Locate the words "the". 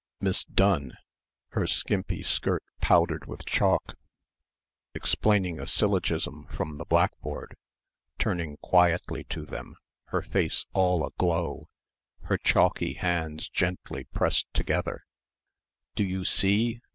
6.79-6.85